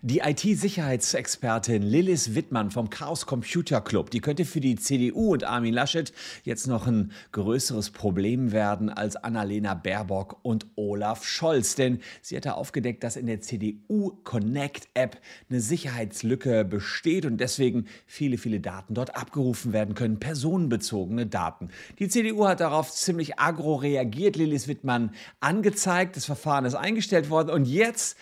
[0.00, 5.74] Die IT-Sicherheitsexpertin Lillis Wittmann vom Chaos Computer Club, die könnte für die CDU und Armin
[5.74, 6.12] Laschet
[6.44, 11.74] jetzt noch ein größeres Problem werden als Annalena Baerbock und Olaf Scholz.
[11.74, 15.20] Denn sie hatte aufgedeckt, dass in der CDU Connect App
[15.50, 21.68] eine Sicherheitslücke besteht und deswegen viele, viele Daten dort abgerufen werden können, personenbezogene Daten.
[21.98, 27.50] Die CDU hat darauf ziemlich agro reagiert, Lillis Wittmann angezeigt, das Verfahren ist eingestellt worden
[27.50, 28.16] und jetzt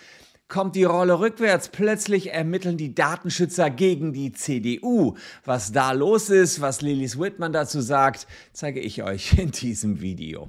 [0.51, 1.69] kommt die Rolle rückwärts.
[1.69, 5.15] Plötzlich ermitteln die Datenschützer gegen die CDU.
[5.45, 10.47] Was da los ist, was Lilis Whitman dazu sagt, zeige ich euch in diesem Video.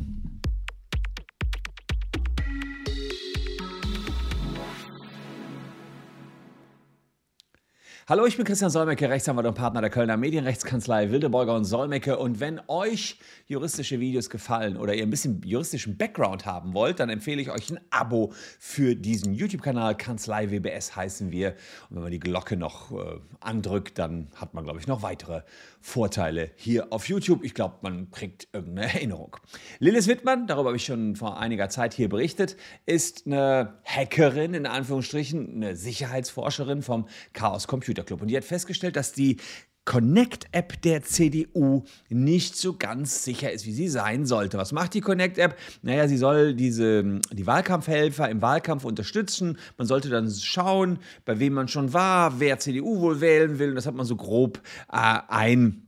[8.08, 12.18] Hallo, ich bin Christian Solmecke, Rechtsanwalt und Partner der Kölner Medienrechtskanzlei Wildeborger und Solmecke.
[12.18, 17.10] Und wenn euch juristische Videos gefallen oder ihr ein bisschen juristischen Background haben wollt, dann
[17.10, 19.96] empfehle ich euch ein Abo für diesen YouTube-Kanal.
[19.96, 21.50] Kanzlei WBS heißen wir.
[21.90, 25.42] Und wenn man die Glocke noch äh, andrückt, dann hat man, glaube ich, noch weitere
[25.80, 27.44] Vorteile hier auf YouTube.
[27.44, 29.36] Ich glaube, man kriegt irgendeine Erinnerung.
[29.78, 34.66] Lilith Wittmann, darüber habe ich schon vor einiger Zeit hier berichtet, ist eine Hackerin, in
[34.66, 38.22] Anführungsstrichen, eine Sicherheitsforscherin vom Chaos Computer Club.
[38.22, 39.36] Und die hat festgestellt, dass die
[39.84, 44.56] Connect-App der CDU nicht so ganz sicher ist, wie sie sein sollte.
[44.56, 45.58] Was macht die Connect-App?
[45.82, 49.58] Naja, sie soll diese, die Wahlkampfhelfer im Wahlkampf unterstützen.
[49.76, 53.70] Man sollte dann schauen, bei wem man schon war, wer CDU wohl wählen will.
[53.70, 54.60] Und das hat man so grob
[54.92, 55.82] äh, ein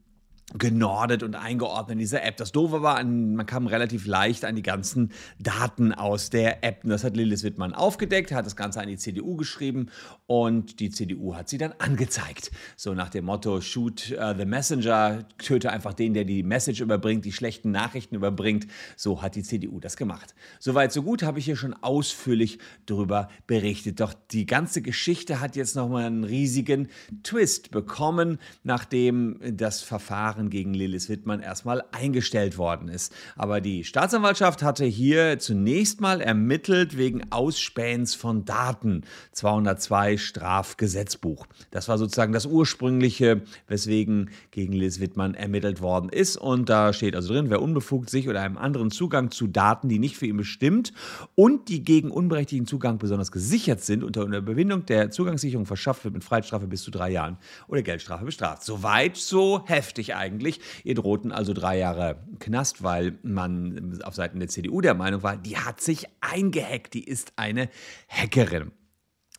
[0.53, 2.37] genordet und eingeordnet in dieser App.
[2.37, 6.85] Das Doofe war, man kam relativ leicht an die ganzen Daten aus der App.
[6.85, 9.91] Und das hat Lillis Wittmann aufgedeckt, hat das Ganze an die CDU geschrieben
[10.27, 12.51] und die CDU hat sie dann angezeigt.
[12.77, 17.25] So nach dem Motto, shoot uh, the messenger, töte einfach den, der die Message überbringt,
[17.25, 18.67] die schlechten Nachrichten überbringt.
[18.97, 20.35] So hat die CDU das gemacht.
[20.61, 23.99] Soweit, so gut, habe ich hier schon ausführlich darüber berichtet.
[24.01, 26.89] Doch die ganze Geschichte hat jetzt nochmal einen riesigen
[27.23, 33.15] Twist bekommen, nachdem das Verfahren Verfahren gegen Lillis Wittmann erstmal eingestellt worden ist.
[33.37, 39.03] Aber die Staatsanwaltschaft hatte hier zunächst mal ermittelt wegen Ausspähens von Daten.
[39.33, 41.47] 202 Strafgesetzbuch.
[41.71, 46.37] Das war sozusagen das ursprüngliche, weswegen gegen Lillis Wittmann ermittelt worden ist.
[46.37, 50.01] Und da steht also drin, wer unbefugt sich oder einem anderen Zugang zu Daten, die
[50.01, 50.93] nicht für ihn bestimmt
[51.37, 56.25] und die gegen unberechtigten Zugang besonders gesichert sind, unter Überwindung der Zugangssicherung verschafft wird mit
[56.25, 58.65] Freiheitsstrafe bis zu drei Jahren oder Geldstrafe bestraft.
[58.65, 60.61] Soweit so heftig eigentlich eigentlich.
[60.83, 65.37] Ihr drohten also drei Jahre Knast, weil man auf Seiten der CDU der Meinung war,
[65.37, 67.69] die hat sich eingehackt, die ist eine
[68.09, 68.73] Hackerin.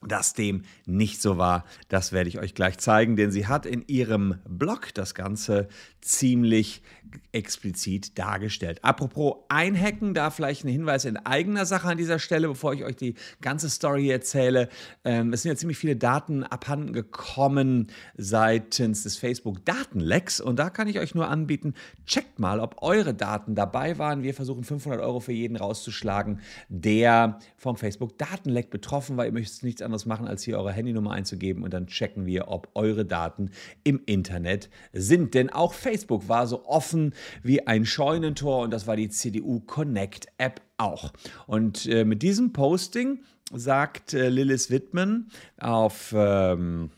[0.01, 3.83] Dass dem nicht so war, das werde ich euch gleich zeigen, denn sie hat in
[3.87, 5.67] ihrem Blog das Ganze
[6.01, 6.83] ziemlich
[7.31, 8.79] explizit dargestellt.
[8.83, 12.95] Apropos Einhacken, da vielleicht ein Hinweis in eigener Sache an dieser Stelle, bevor ich euch
[12.95, 14.69] die ganze Story erzähle.
[15.03, 20.87] Ähm, es sind ja ziemlich viele Daten abhanden gekommen seitens des Facebook-Datenlecks und da kann
[20.87, 21.73] ich euch nur anbieten,
[22.05, 24.23] checkt mal, ob eure Daten dabei waren.
[24.23, 26.39] Wir versuchen 500 Euro für jeden rauszuschlagen,
[26.69, 29.25] der vom Facebook-Datenleck betroffen war.
[29.25, 32.69] Ihr möchtet nichts anderes machen, als hier eure Handynummer einzugeben und dann checken wir, ob
[32.75, 33.51] eure Daten
[33.83, 35.33] im Internet sind.
[35.33, 36.94] Denn auch Facebook war so offen
[37.43, 41.11] wie ein Scheunentor und das war die CDU Connect App auch.
[41.47, 43.19] Und äh, mit diesem Posting
[43.53, 45.27] sagt äh, Lillis Wittmann
[45.59, 46.89] auf ähm,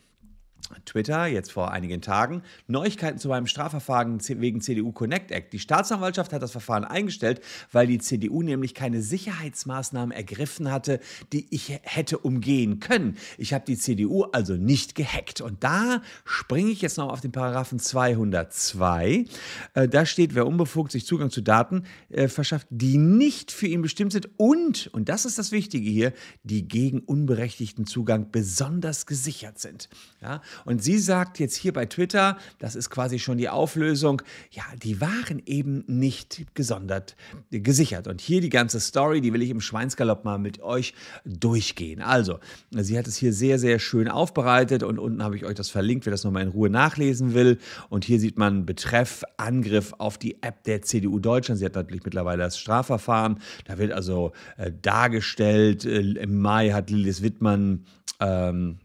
[0.85, 5.53] Twitter, jetzt vor einigen Tagen, Neuigkeiten zu meinem Strafverfahren wegen CDU Connect Act.
[5.53, 7.41] Die Staatsanwaltschaft hat das Verfahren eingestellt,
[7.71, 10.99] weil die CDU nämlich keine Sicherheitsmaßnahmen ergriffen hatte,
[11.33, 13.17] die ich hätte umgehen können.
[13.37, 15.41] Ich habe die CDU also nicht gehackt.
[15.41, 19.25] Und da springe ich jetzt noch auf den Paragraphen 202.
[19.73, 23.81] Äh, da steht, wer unbefugt sich Zugang zu Daten äh, verschafft, die nicht für ihn
[23.81, 26.13] bestimmt sind und, und das ist das Wichtige hier,
[26.43, 29.89] die gegen unberechtigten Zugang besonders gesichert sind.
[30.21, 30.41] Ja?
[30.65, 35.01] Und sie sagt jetzt hier bei Twitter, das ist quasi schon die Auflösung, ja, die
[35.01, 37.15] waren eben nicht gesondert
[37.51, 38.07] gesichert.
[38.07, 40.93] Und hier die ganze Story, die will ich im Schweinsgalopp mal mit euch
[41.25, 42.01] durchgehen.
[42.01, 42.39] Also,
[42.71, 46.05] sie hat es hier sehr, sehr schön aufbereitet und unten habe ich euch das verlinkt,
[46.05, 47.57] wer das nochmal in Ruhe nachlesen will.
[47.89, 51.59] Und hier sieht man Betreff Angriff auf die App der CDU Deutschland.
[51.59, 53.39] Sie hat natürlich mittlerweile das Strafverfahren.
[53.65, 57.85] Da wird also äh, dargestellt, äh, im Mai hat Lilies Wittmann
[58.19, 58.77] ähm,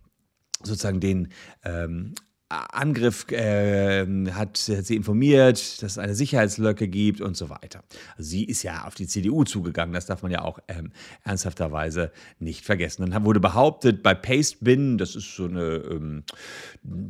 [0.64, 1.28] sozusagen den
[1.64, 2.14] ähm,
[2.52, 7.82] Angriff äh, hat, hat, sie informiert, dass es eine Sicherheitslücke gibt und so weiter.
[8.16, 10.92] Also sie ist ja auf die CDU zugegangen, das darf man ja auch ähm,
[11.24, 13.10] ernsthafterweise nicht vergessen.
[13.10, 16.24] Dann wurde behauptet, bei Pastebin, das ist so eine ähm,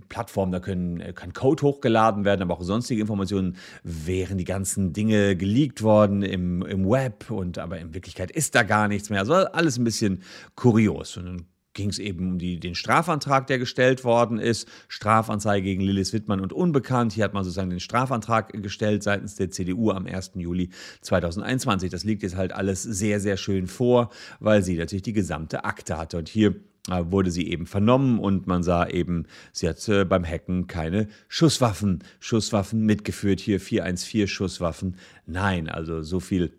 [0.09, 5.37] Plattform, da können, kann Code hochgeladen werden, aber auch sonstige Informationen, wären die ganzen Dinge
[5.37, 9.21] geleakt worden im, im Web und aber in Wirklichkeit ist da gar nichts mehr.
[9.21, 10.23] Also alles ein bisschen
[10.55, 11.17] kurios.
[11.17, 14.69] Und dann ging es eben um die, den Strafantrag, der gestellt worden ist.
[14.89, 17.13] Strafanzeige gegen Lillis Wittmann und Unbekannt.
[17.13, 20.33] Hier hat man sozusagen den Strafantrag gestellt seitens der CDU am 1.
[20.35, 20.71] Juli
[21.01, 21.91] 2021.
[21.91, 24.11] Das liegt jetzt halt alles sehr, sehr schön vor,
[24.41, 26.19] weil sie natürlich die gesamte Akte hatte.
[26.19, 26.57] Und hier
[26.91, 31.09] äh, wurde sie eben vernommen und man sah eben, sie hat äh, beim Hacken keine
[31.29, 33.41] Schusswaffen, Schusswaffen mitgeführt.
[33.41, 34.97] Hier 414 Schusswaffen.
[35.27, 36.53] Nein, also so viel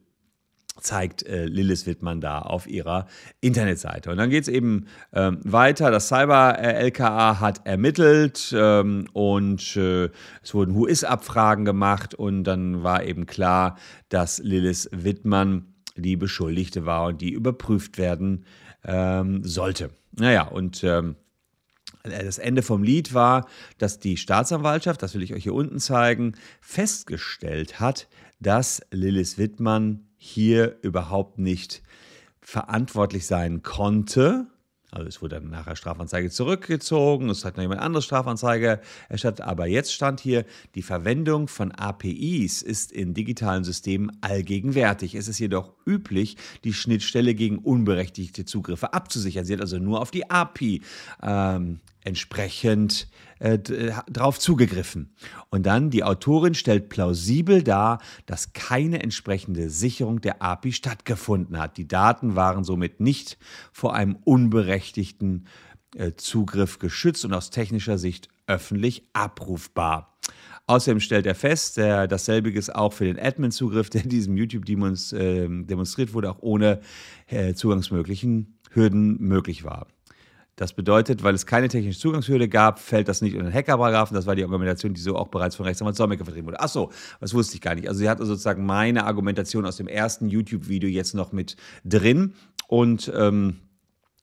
[0.79, 3.07] zeigt äh, Lillis Wittmann da auf ihrer
[3.41, 4.11] Internetseite.
[4.11, 5.91] Und dann geht es eben ähm, weiter.
[5.91, 10.09] Das Cyber-LKA hat ermittelt ähm, und äh,
[10.41, 13.77] es wurden Who-Is-Abfragen gemacht und dann war eben klar,
[14.09, 18.45] dass Lillis Wittmann die Beschuldigte war und die überprüft werden
[18.83, 19.91] ähm, sollte.
[20.11, 21.15] Naja, und ähm,
[22.03, 23.47] das Ende vom Lied war,
[23.77, 28.09] dass die Staatsanwaltschaft, das will ich euch hier unten zeigen, festgestellt hat,
[28.39, 31.81] dass Lillis Wittmann hier überhaupt nicht
[32.41, 34.47] verantwortlich sein konnte.
[34.91, 38.79] Also es wurde dann nachher Strafanzeige zurückgezogen, es hat noch jemand anderes Strafanzeige
[39.09, 40.45] erstattet, aber jetzt stand hier,
[40.75, 45.15] die Verwendung von APIs ist in digitalen Systemen allgegenwärtig.
[45.15, 49.45] Es ist jedoch üblich, die Schnittstelle gegen unberechtigte Zugriffe abzusichern.
[49.45, 50.81] Sie hat also nur auf die API
[51.23, 53.07] ähm, entsprechend
[53.39, 55.13] äh, äh, drauf zugegriffen.
[55.49, 61.77] Und dann die Autorin stellt plausibel dar, dass keine entsprechende Sicherung der API stattgefunden hat.
[61.77, 63.37] Die Daten waren somit nicht
[63.71, 65.47] vor einem unberechtigten
[65.95, 70.17] äh, Zugriff geschützt und aus technischer Sicht öffentlich abrufbar.
[70.65, 74.67] Außerdem stellt er fest, der, dasselbe ist auch für den Admin-Zugriff, der in diesem YouTube
[74.69, 76.79] äh, demonstriert wurde, auch ohne
[77.27, 79.87] äh, zugangsmöglichen Hürden möglich war.
[80.55, 84.13] Das bedeutet, weil es keine technische Zugangshürde gab, fällt das nicht unter den Hackerparagraphen.
[84.13, 86.59] Das war die Argumentation, die so auch bereits von Rechtsanwalt Solmecke vertreten wurde.
[86.59, 87.87] Achso, das wusste ich gar nicht.
[87.87, 92.33] Also sie hat sozusagen meine Argumentation aus dem ersten YouTube-Video jetzt noch mit drin.
[92.67, 93.61] Und ähm,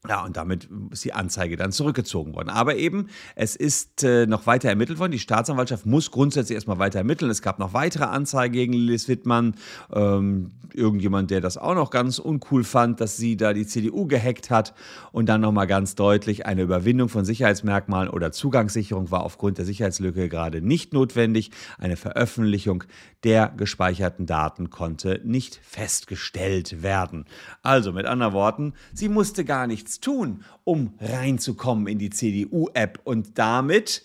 [0.09, 2.49] ja, und damit ist die Anzeige dann zurückgezogen worden.
[2.49, 5.13] Aber eben, es ist äh, noch weiter ermittelt worden.
[5.13, 7.31] Die Staatsanwaltschaft muss grundsätzlich erstmal weiter ermitteln.
[7.31, 9.57] Es gab noch weitere Anzeigen gegen Lilis Wittmann.
[9.93, 14.49] Ähm, irgendjemand, der das auch noch ganz uncool fand, dass sie da die CDU gehackt
[14.49, 14.73] hat.
[15.13, 20.31] Und dann nochmal ganz deutlich, eine Überwindung von Sicherheitsmerkmalen oder Zugangssicherung war aufgrund der Sicherheitslücke
[20.31, 21.51] gerade nicht notwendig.
[21.77, 22.85] Eine Veröffentlichung
[23.23, 27.27] der gespeicherten Daten konnte nicht festgestellt werden.
[27.63, 33.01] Also mit anderen Worten, sie musste gar nichts nichts tun, um reinzukommen in die CDU-App.
[33.05, 34.03] Und damit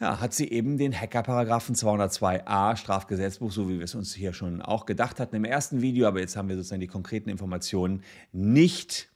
[0.00, 4.60] ja, hat sie eben den Hacker-Paragraphen 202a Strafgesetzbuch, so wie wir es uns hier schon
[4.60, 9.08] auch gedacht hatten im ersten Video, aber jetzt haben wir sozusagen die konkreten Informationen nicht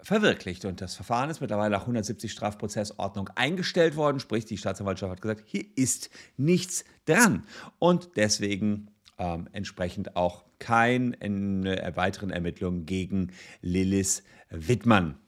[0.00, 0.64] verwirklicht.
[0.66, 5.42] Und das Verfahren ist mittlerweile nach 170 Strafprozessordnung eingestellt worden, sprich die Staatsanwaltschaft hat gesagt,
[5.46, 7.44] hier ist nichts dran.
[7.78, 8.88] Und deswegen
[9.18, 15.18] ähm, entsprechend auch keine äh, weiteren Ermittlungen gegen Lillis Wittmann.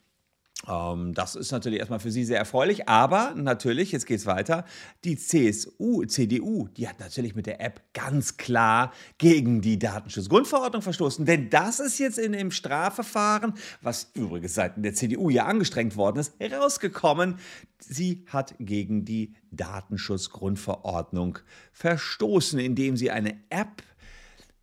[0.68, 4.64] Ähm, das ist natürlich erstmal für Sie sehr erfreulich, aber natürlich, jetzt geht es weiter,
[5.04, 11.24] die CSU, CDU, die hat natürlich mit der App ganz klar gegen die Datenschutzgrundverordnung verstoßen,
[11.24, 16.18] denn das ist jetzt in dem Strafverfahren, was übrigens seitens der CDU ja angestrengt worden
[16.18, 17.36] ist, herausgekommen.
[17.78, 21.38] Sie hat gegen die Datenschutzgrundverordnung
[21.72, 23.82] verstoßen, indem sie eine App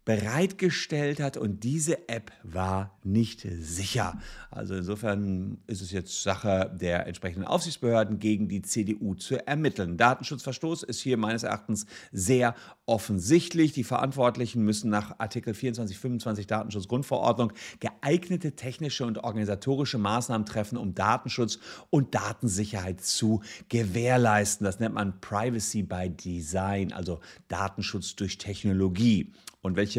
[0.04, 4.20] bereitgestellt hat und diese App war nicht sicher.
[4.50, 9.98] Also insofern ist es jetzt Sache der entsprechenden Aufsichtsbehörden gegen die CDU zu ermitteln.
[9.98, 12.56] Datenschutzverstoß ist hier meines Erachtens sehr
[12.88, 13.74] offensichtlich.
[13.74, 20.96] Die Verantwortlichen müssen nach Artikel 24, 25 Datenschutzgrundverordnung geeignete technische und organisatorische Maßnahmen treffen, um
[20.96, 21.60] Datenschutz
[21.92, 24.66] und Datensicherheit zu gewährleisten.
[24.66, 29.91] Das nennt man Privacy by Design, also Datenschutz durch Technologie und welche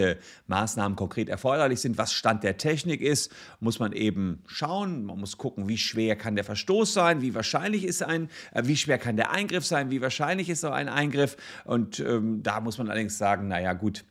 [0.47, 5.05] Maßnahmen konkret erforderlich sind, was Stand der Technik ist, muss man eben schauen.
[5.05, 8.77] Man muss gucken, wie schwer kann der Verstoß sein, wie wahrscheinlich ist ein, äh, wie
[8.77, 11.37] schwer kann der Eingriff sein, wie wahrscheinlich ist so ein Eingriff.
[11.65, 14.05] Und ähm, da muss man allerdings sagen, naja gut,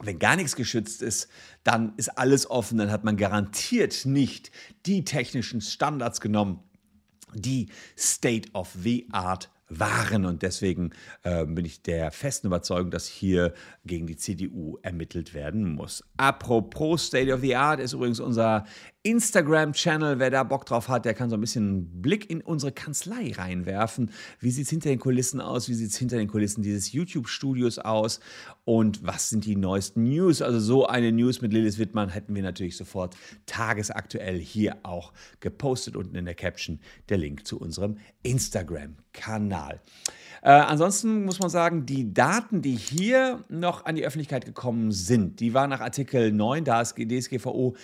[0.00, 1.28] wenn gar nichts geschützt ist,
[1.62, 4.50] dann ist alles offen, dann hat man garantiert nicht
[4.86, 6.60] die technischen Standards genommen,
[7.32, 10.24] die State of the Art waren.
[10.24, 10.90] Und deswegen
[11.22, 13.52] äh, bin ich der festen Überzeugung, dass hier
[13.84, 16.04] gegen die CDU ermittelt werden muss.
[16.16, 18.64] Apropos State of the Art ist übrigens unser
[19.04, 20.18] Instagram-Channel.
[20.18, 23.32] Wer da Bock drauf hat, der kann so ein bisschen einen Blick in unsere Kanzlei
[23.36, 24.10] reinwerfen.
[24.40, 25.68] Wie sieht es hinter den Kulissen aus?
[25.68, 28.20] Wie sieht es hinter den Kulissen dieses YouTube-Studios aus?
[28.64, 30.40] Und was sind die neuesten News?
[30.40, 35.96] Also so eine News mit Lilith Wittmann hätten wir natürlich sofort tagesaktuell hier auch gepostet.
[35.96, 36.80] Unten in der Caption
[37.10, 39.82] der Link zu unserem Instagram-Kanal.
[40.42, 45.40] Äh, ansonsten muss man sagen, die Daten, die hier noch an die Öffentlichkeit gekommen sind,
[45.40, 47.76] die waren nach Artikel 9 der DSGVO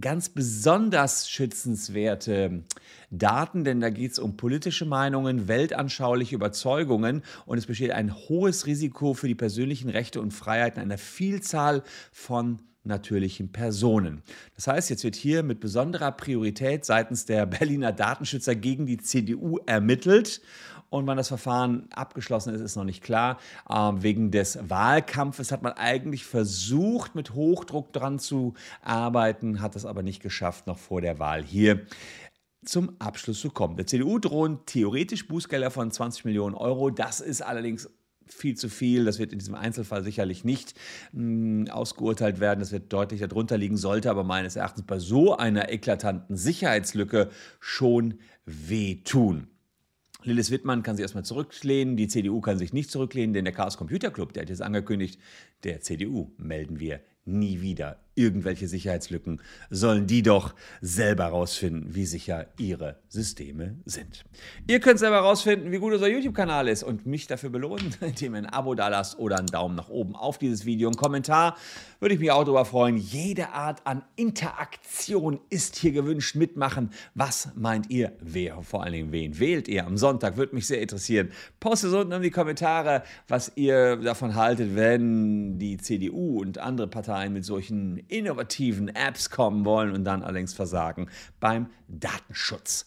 [0.00, 2.64] ganz besonders schützenswerte
[3.10, 8.66] Daten, denn da geht es um politische Meinungen, weltanschauliche Überzeugungen und es besteht ein hohes
[8.66, 11.82] Risiko für die persönlichen Rechte und Freiheiten einer Vielzahl
[12.12, 14.22] von natürlichen Personen.
[14.54, 19.58] Das heißt, jetzt wird hier mit besonderer Priorität seitens der Berliner Datenschützer gegen die CDU
[19.66, 20.40] ermittelt.
[20.88, 23.38] Und wann das Verfahren abgeschlossen ist, ist noch nicht klar.
[23.70, 29.86] Ähm, wegen des Wahlkampfes hat man eigentlich versucht, mit Hochdruck dran zu arbeiten, hat es
[29.86, 31.86] aber nicht geschafft, noch vor der Wahl hier
[32.64, 33.76] zum Abschluss zu kommen.
[33.76, 36.90] Der CDU drohen theoretisch Bußgelder von 20 Millionen Euro.
[36.90, 37.88] Das ist allerdings
[38.32, 39.04] viel zu viel.
[39.04, 40.74] Das wird in diesem Einzelfall sicherlich nicht
[41.12, 42.60] mh, hm, ausgeurteilt werden.
[42.60, 48.14] Das wird deutlich darunter liegen, sollte aber meines Erachtens bei so einer eklatanten Sicherheitslücke schon
[48.46, 49.48] wehtun.
[50.22, 53.78] Lillis Wittmann kann sich erstmal zurücklehnen, die CDU kann sich nicht zurücklehnen, denn der Chaos
[53.78, 55.18] Computer Club, der hat jetzt angekündigt,
[55.64, 59.40] der CDU melden wir nie wieder irgendwelche Sicherheitslücken,
[59.70, 64.24] sollen die doch selber rausfinden, wie sicher ihre Systeme sind.
[64.66, 68.38] Ihr könnt selber rausfinden, wie gut unser YouTube-Kanal ist und mich dafür belohnen, indem ihr
[68.38, 70.88] ein Abo da lasst oder einen Daumen nach oben auf dieses Video.
[70.88, 71.56] Ein Kommentar
[72.00, 72.96] würde ich mich auch darüber freuen.
[72.96, 76.34] Jede Art an Interaktion ist hier gewünscht.
[76.34, 76.90] Mitmachen.
[77.14, 78.12] Was meint ihr?
[78.20, 80.36] Wer, vor allen Dingen wen wählt ihr am Sonntag?
[80.36, 81.30] Würde mich sehr interessieren.
[81.60, 87.32] Postet unten in die Kommentare, was ihr davon haltet, wenn die CDU und andere Parteien
[87.32, 92.86] mit solchen innovativen Apps kommen wollen und dann allerdings versagen beim Datenschutz.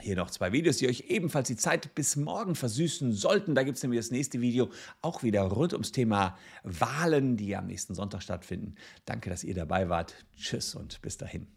[0.00, 3.54] Hier noch zwei Videos, die euch ebenfalls die Zeit bis morgen versüßen sollten.
[3.54, 7.66] Da gibt es nämlich das nächste Video auch wieder rund ums Thema Wahlen, die am
[7.66, 8.74] nächsten Sonntag stattfinden.
[9.04, 10.14] Danke, dass ihr dabei wart.
[10.36, 11.55] Tschüss und bis dahin.